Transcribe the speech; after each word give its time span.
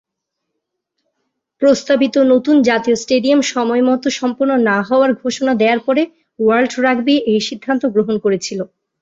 প্রস্তাবিত 1.61 2.15
নতুন 2.33 2.55
জাতীয় 2.69 2.95
স্টেডিয়াম 2.95 3.41
সময়মতো 3.53 4.07
সম্পন্ন 4.19 4.51
না 4.69 4.77
হওয়ার 4.87 5.11
ঘোষণা 5.21 5.53
দেওয়ার 5.61 5.79
পরে 5.87 6.03
ওয়ার্ল্ড 6.39 6.73
রাগবি 6.85 7.15
এই 7.31 7.41
সিদ্ধান্ত 7.49 7.83
গ্রহণ 7.93 8.15
করেছিল। 8.23 8.59